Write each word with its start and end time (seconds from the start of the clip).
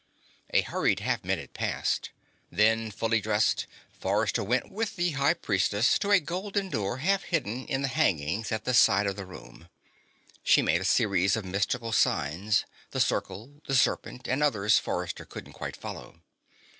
A 0.49 0.61
hurried 0.61 1.01
half 1.01 1.23
minute 1.23 1.53
passed. 1.53 2.09
Then, 2.51 2.89
fully 2.89 3.21
dressed, 3.21 3.67
Forrester 3.99 4.43
went 4.43 4.71
with 4.71 4.95
the 4.95 5.11
High 5.11 5.35
Priestess 5.35 5.99
to 5.99 6.09
a 6.09 6.19
golden 6.19 6.69
door 6.69 6.97
half 6.97 7.21
hidden 7.25 7.67
in 7.67 7.83
the 7.83 7.87
hangings 7.87 8.51
at 8.51 8.63
the 8.65 8.73
side 8.73 9.05
of 9.05 9.15
the 9.15 9.27
room. 9.27 9.69
She 10.41 10.63
made 10.63 10.81
a 10.81 10.85
series 10.85 11.35
of 11.35 11.45
mystical 11.45 11.91
signs: 11.91 12.65
the 12.89 12.99
circle, 12.99 13.61
the 13.67 13.75
serpent 13.75 14.27
and 14.27 14.41
others 14.41 14.79
Forrester 14.79 15.23
couldn't 15.23 15.53
quite 15.53 15.77
follow. 15.77 16.19